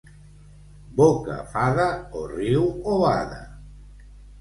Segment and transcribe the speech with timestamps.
[1.01, 1.87] Boca fada,
[2.19, 2.67] o riu
[2.97, 3.43] o bada.